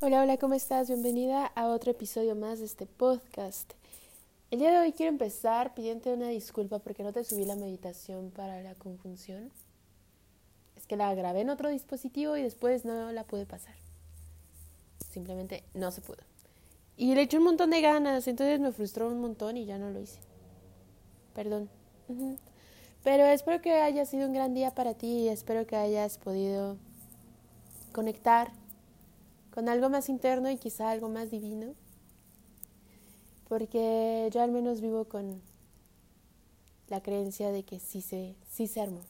[0.00, 0.86] Hola, hola, ¿cómo estás?
[0.86, 3.72] Bienvenida a otro episodio más de este podcast.
[4.52, 8.30] El día de hoy quiero empezar pidiéndote una disculpa porque no te subí la meditación
[8.30, 9.50] para la conjunción.
[10.76, 13.74] Es que la grabé en otro dispositivo y después no la pude pasar.
[15.10, 16.22] Simplemente no se pudo.
[16.96, 19.90] Y le eché un montón de ganas, entonces me frustró un montón y ya no
[19.90, 20.20] lo hice.
[21.34, 21.68] Perdón.
[23.02, 26.76] Pero espero que haya sido un gran día para ti y espero que hayas podido
[27.90, 28.52] conectar
[29.58, 31.74] con algo más interno y quizá algo más divino,
[33.48, 35.42] porque yo al menos vivo con
[36.86, 39.00] la creencia de que sí se, sí se armó.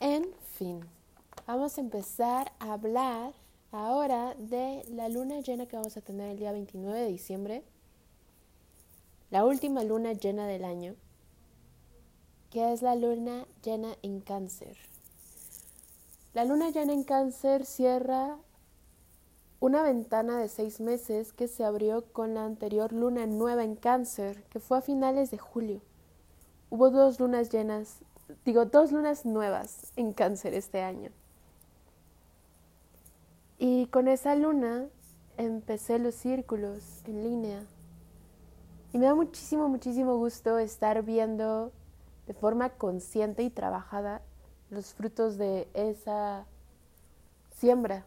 [0.00, 0.80] En fin,
[1.46, 3.34] vamos a empezar a hablar
[3.72, 7.62] ahora de la luna llena que vamos a tener el día 29 de diciembre,
[9.28, 10.94] la última luna llena del año,
[12.48, 14.78] que es la luna llena en cáncer.
[16.32, 18.38] La luna llena en cáncer cierra
[19.58, 24.42] una ventana de seis meses que se abrió con la anterior luna nueva en cáncer,
[24.50, 25.80] que fue a finales de julio.
[26.68, 28.00] Hubo dos lunas llenas,
[28.44, 31.10] digo, dos lunas nuevas en cáncer este año.
[33.58, 34.88] Y con esa luna
[35.38, 37.62] empecé los círculos en línea.
[38.92, 41.72] Y me da muchísimo, muchísimo gusto estar viendo
[42.26, 44.20] de forma consciente y trabajada
[44.68, 46.44] los frutos de esa
[47.52, 48.04] siembra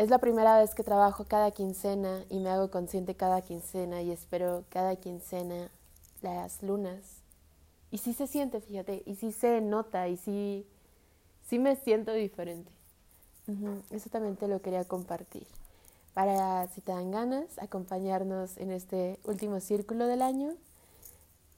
[0.00, 4.10] es la primera vez que trabajo cada quincena y me hago consciente cada quincena y
[4.10, 5.70] espero cada quincena
[6.22, 7.20] las lunas.
[7.90, 10.66] Y sí se siente, fíjate, y sí se nota y sí,
[11.46, 12.72] sí me siento diferente.
[13.90, 15.46] Eso también te lo quería compartir.
[16.14, 20.54] Para, si te dan ganas, acompañarnos en este último círculo del año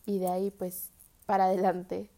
[0.05, 0.89] y de ahí pues
[1.27, 2.11] para adelante.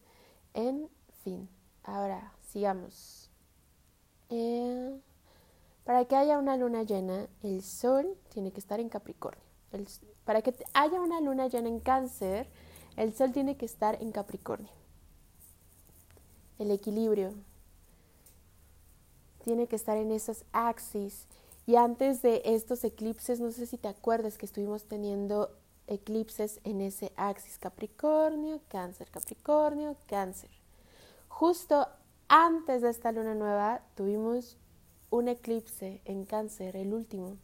[0.54, 0.88] En
[1.22, 1.50] fin,
[1.82, 3.28] ahora sigamos.
[4.30, 4.98] Eh,
[5.84, 9.42] para que haya una luna llena, el Sol tiene que estar en Capricornio.
[10.24, 12.48] para que haya una luna llena en Cáncer,
[12.96, 14.70] el Sol tiene que estar en Capricornio.
[16.58, 17.34] El equilibrio
[19.42, 21.26] tiene que estar en esas axis.
[21.66, 25.50] Y antes de estos eclipses, no sé si te acuerdas que estuvimos teniendo
[25.86, 30.50] eclipses en ese axis Capricornio, Cáncer, Capricornio, Cáncer.
[31.28, 31.86] Justo
[32.28, 34.56] antes de esta luna nueva tuvimos
[35.14, 37.36] un eclipse en cáncer, el último.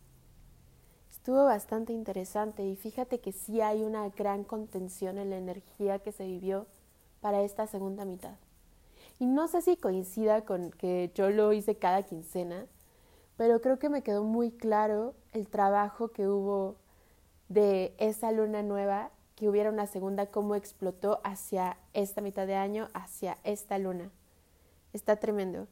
[1.08, 6.10] Estuvo bastante interesante y fíjate que sí hay una gran contención en la energía que
[6.10, 6.66] se vivió
[7.20, 8.34] para esta segunda mitad.
[9.20, 12.66] Y no sé si coincida con que yo lo hice cada quincena,
[13.36, 16.74] pero creo que me quedó muy claro el trabajo que hubo
[17.48, 22.88] de esa luna nueva, que hubiera una segunda, cómo explotó hacia esta mitad de año,
[22.94, 24.10] hacia esta luna.
[24.92, 25.68] Está tremendo.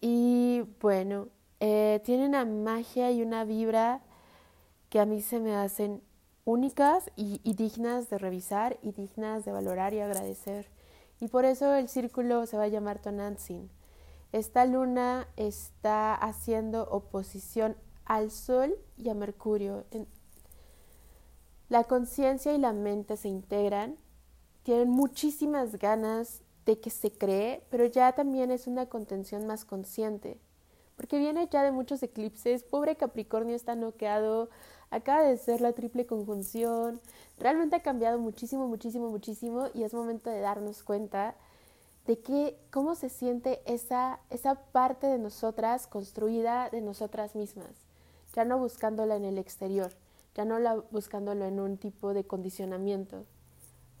[0.00, 1.28] Y bueno,
[1.60, 4.00] eh, tiene una magia y una vibra
[4.90, 6.02] que a mí se me hacen
[6.44, 10.70] únicas y, dignas de revisar y dignas de valorar y agradecer.
[11.20, 13.70] Y por eso el círculo se va a llamar Tonantzin.
[14.32, 19.84] Esta luna está haciendo oposición al Sol y a Mercurio.
[21.68, 23.96] La conciencia y la mente se integran,
[24.62, 30.36] tienen muchísimas ganas de que se cree, pero ya también es una contención más consciente,
[30.98, 34.50] porque viene ya de muchos eclipses, pobre Capricornio está noqueado,
[34.90, 37.00] acaba de ser la triple conjunción,
[37.38, 41.36] realmente ha cambiado muchísimo, muchísimo, muchísimo y es momento de darnos cuenta
[42.06, 47.70] de que cómo se siente esa, esa parte de nosotras construida de nosotras mismas,
[48.36, 49.92] ya no buscándola en el exterior,
[50.34, 53.24] ya no la buscándolo en un tipo de condicionamiento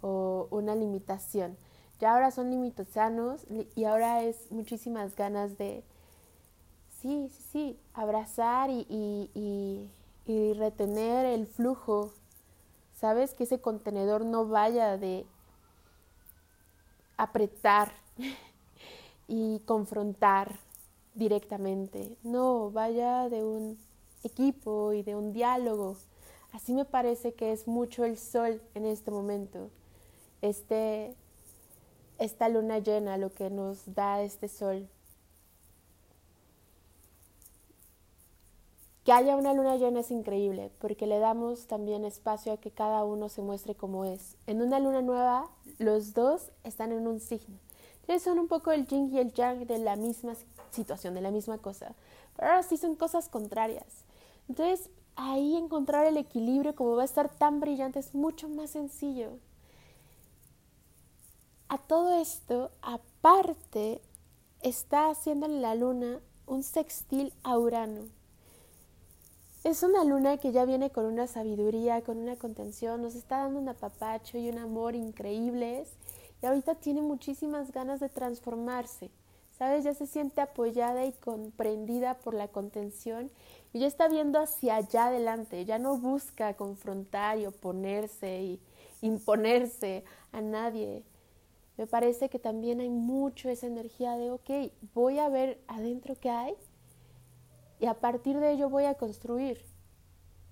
[0.02, 1.56] o una limitación,
[2.00, 3.44] ya ahora son límites sanos
[3.74, 5.82] y ahora es muchísimas ganas de,
[7.00, 8.86] sí, sí, sí, abrazar y,
[9.34, 9.90] y,
[10.26, 12.12] y, retener el flujo,
[12.94, 13.34] ¿sabes?
[13.34, 15.26] Que ese contenedor no vaya de
[17.16, 17.92] apretar
[19.28, 20.56] y confrontar
[21.14, 23.76] directamente, no, vaya de un
[24.22, 25.96] equipo y de un diálogo.
[26.52, 29.70] Así me parece que es mucho el sol en este momento.
[30.40, 31.14] Este
[32.18, 34.88] esta luna llena, lo que nos da este sol.
[39.04, 43.04] Que haya una luna llena es increíble, porque le damos también espacio a que cada
[43.04, 44.36] uno se muestre como es.
[44.46, 45.48] En una luna nueva,
[45.78, 47.56] los dos están en un signo.
[48.00, 50.34] Entonces son un poco el yin y el yang de la misma
[50.70, 51.94] situación, de la misma cosa.
[52.36, 54.04] Pero ahora sí son cosas contrarias.
[54.48, 59.38] Entonces, ahí encontrar el equilibrio, como va a estar tan brillante, es mucho más sencillo
[61.68, 64.00] a todo esto, aparte,
[64.62, 68.06] está haciendo la luna un sextil a Urano.
[69.64, 73.60] Es una luna que ya viene con una sabiduría, con una contención, nos está dando
[73.60, 75.90] un apapacho y un amor increíbles
[76.40, 79.10] y ahorita tiene muchísimas ganas de transformarse.
[79.58, 79.82] ¿Sabes?
[79.82, 83.28] Ya se siente apoyada y comprendida por la contención
[83.72, 88.60] y ya está viendo hacia allá adelante, ya no busca confrontar y oponerse y
[89.02, 91.02] imponerse a nadie.
[91.78, 94.50] Me parece que también hay mucho esa energía de, ok,
[94.94, 96.54] voy a ver adentro qué hay
[97.78, 99.64] y a partir de ello voy a construir.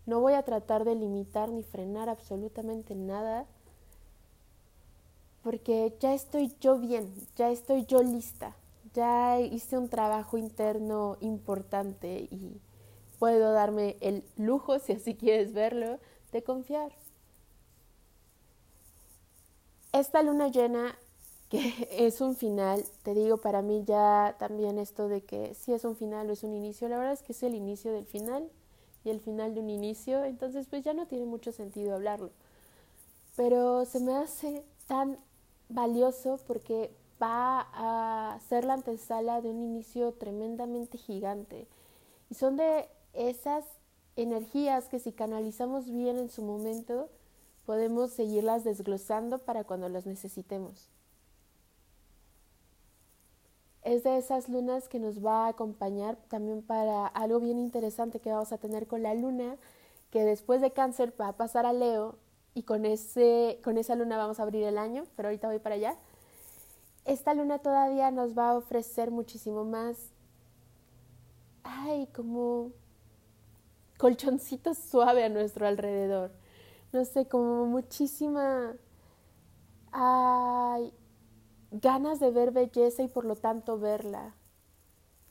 [0.07, 3.45] No voy a tratar de limitar ni frenar absolutamente nada,
[5.43, 8.55] porque ya estoy yo bien, ya estoy yo lista,
[8.95, 12.61] ya hice un trabajo interno importante y
[13.19, 15.99] puedo darme el lujo, si así quieres verlo,
[16.31, 16.93] de confiar.
[19.93, 20.97] Esta luna llena
[21.49, 25.85] que es un final, te digo, para mí ya también esto de que si es
[25.85, 28.51] un final o es un inicio, la verdad es que es el inicio del final
[29.05, 32.31] y el final de un inicio, entonces pues ya no tiene mucho sentido hablarlo.
[33.37, 35.19] Pero se me hace tan
[35.69, 36.91] valioso porque
[37.23, 41.67] va a ser la antesala de un inicio tremendamente gigante.
[42.31, 43.65] Y son de esas
[44.17, 47.09] energías que si canalizamos bien en su momento,
[47.65, 50.91] podemos seguirlas desglosando para cuando las necesitemos
[53.87, 58.33] es de esas lunas que nos va a acompañar también para algo bien interesante que
[58.33, 59.57] vamos a tener con la luna,
[60.11, 62.19] que después de cáncer va a pasar a Leo
[62.53, 65.77] y con, ese, con esa luna vamos a abrir el año, pero ahorita voy para
[65.77, 65.97] allá.
[67.05, 70.11] Esta luna todavía nos va a ofrecer muchísimo más,
[71.63, 72.73] ay, como
[73.99, 76.33] colchoncito suave a nuestro alrededor.
[76.93, 78.75] No sé, como muchísima,
[79.93, 80.93] ay,
[81.81, 84.35] ganas de ver belleza y por lo tanto verla.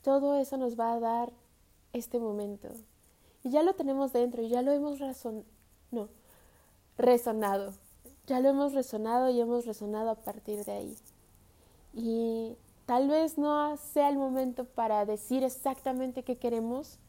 [0.01, 1.31] Todo eso nos va a dar
[1.94, 2.69] este momento.
[3.44, 5.45] Y ya lo tenemos dentro y ya lo hemos razon
[5.92, 6.09] no,
[6.97, 7.74] resonado.
[8.27, 10.97] Ya lo hemos resonado y hemos resonado a partir de ahí.
[11.94, 12.56] Y
[12.86, 17.00] tal vez no sea el momento para decir exactamente qué queremos,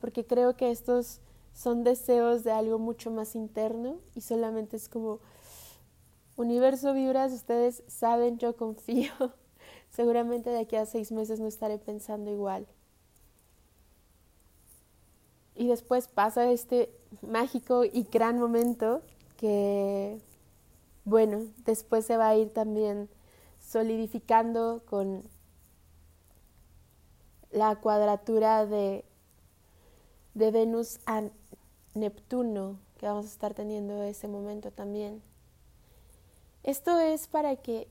[0.00, 1.20] porque creo que estos
[1.52, 5.20] son deseos de algo mucho más interno y solamente es como
[6.36, 9.12] Universo Vibras, ustedes saben, yo confío.
[9.90, 12.66] Seguramente de aquí a seis meses no estaré pensando igual.
[15.54, 16.90] Y después pasa este
[17.22, 19.02] mágico y gran momento
[19.36, 20.20] que,
[21.04, 23.08] bueno, después se va a ir también
[23.60, 25.22] solidificando con
[27.52, 29.04] la cuadratura de,
[30.34, 31.22] de Venus a
[31.94, 35.22] Neptuno que vamos a estar teniendo ese momento también.
[36.64, 37.88] Esto es para que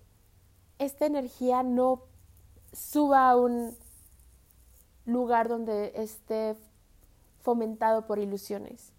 [0.79, 2.01] esta energía no
[2.73, 3.77] suba a un
[5.05, 6.55] lugar donde esté
[7.43, 8.91] fomentado por ilusiones.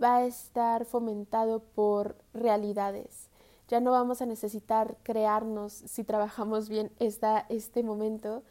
[0.00, 3.28] Va a estar fomentado por realidades.
[3.66, 8.44] Ya no vamos a necesitar crearnos, si trabajamos bien esta, este momento,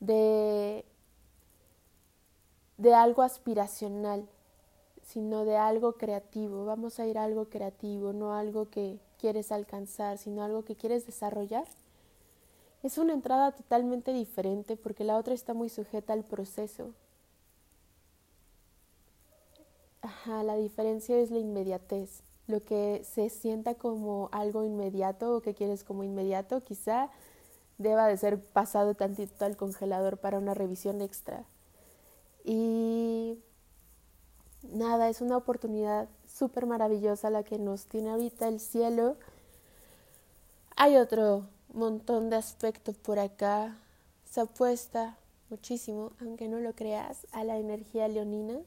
[0.00, 0.86] de,
[2.78, 4.26] de algo aspiracional,
[5.06, 6.66] sino de algo creativo.
[6.66, 11.06] Vamos a ir a algo creativo, no algo que quieres alcanzar, sino algo que quieres
[11.06, 11.64] desarrollar.
[12.82, 16.90] Es una entrada totalmente diferente porque la otra está muy sujeta al proceso.
[20.02, 22.22] Ajá, la diferencia es la inmediatez.
[22.48, 27.10] Lo que se sienta como algo inmediato o que quieres como inmediato, quizá
[27.78, 31.44] deba de ser pasado tantito al congelador para una revisión extra.
[32.44, 33.38] Y
[34.72, 39.16] nada, es una oportunidad súper maravillosa la que nos tiene ahorita el cielo.
[40.76, 43.76] Hay otro montón de aspectos por acá.
[44.24, 45.16] Se apuesta
[45.50, 48.58] muchísimo, aunque no lo creas, a la energía leonina,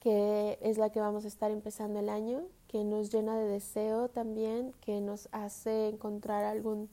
[0.00, 4.08] que es la que vamos a estar empezando el año, que nos llena de deseo
[4.08, 6.88] también, que nos hace encontrar algún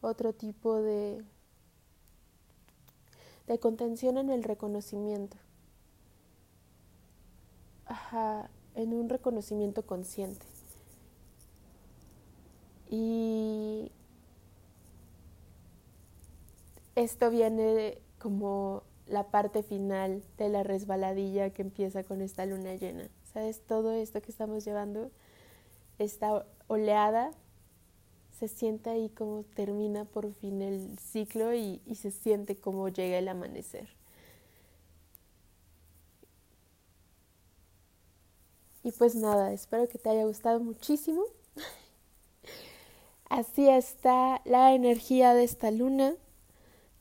[0.00, 1.22] otro tipo de,
[3.46, 5.36] de contención en el reconocimiento.
[7.90, 10.46] Ajá, en un reconocimiento consciente.
[12.88, 13.90] Y
[16.94, 23.08] esto viene como la parte final de la resbaladilla que empieza con esta luna llena.
[23.32, 23.60] ¿Sabes?
[23.66, 25.10] Todo esto que estamos llevando,
[25.98, 27.32] esta oleada,
[28.38, 33.18] se siente ahí como termina por fin el ciclo y, y se siente como llega
[33.18, 33.99] el amanecer.
[38.90, 41.22] Y pues nada, espero que te haya gustado muchísimo.
[43.28, 46.16] Así está la energía de esta luna.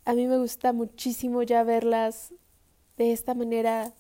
[0.06, 2.32] a mí me gusta muchísimo ya verlas
[2.98, 3.92] de esta manera,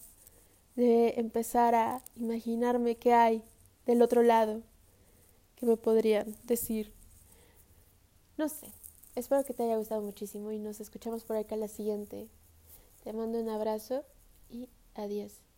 [0.75, 3.41] de empezar a imaginarme qué hay
[3.87, 4.61] del otro lado,
[5.55, 6.93] que me podrían decir.
[8.37, 8.67] No sé,
[9.15, 12.27] espero que te haya gustado muchísimo y nos escuchamos por acá la siguiente.
[13.03, 14.03] Te mando un abrazo
[14.47, 15.48] y adiós.